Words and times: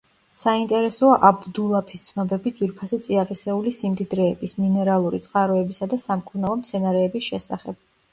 საინტერესოა 0.43 1.17
აბუ 1.27 1.51
დულაფის 1.57 2.05
ცნობები 2.07 2.53
ძვირფასი 2.59 2.99
წიაღისეული 3.07 3.73
სიმდიდრეების, 3.81 4.55
მინერალური 4.63 5.19
წყაროებისა 5.27 5.89
და 5.93 6.01
სამკურნალო 6.05 6.57
მცენარეების 6.63 7.29
შესახებ. 7.29 7.79